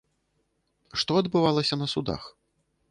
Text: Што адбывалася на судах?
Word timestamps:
Што 1.03 1.21
адбывалася 1.21 1.75
на 1.83 1.87
судах? 1.95 2.21